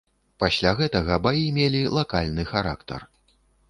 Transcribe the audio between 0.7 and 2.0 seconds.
гэтага баі мелі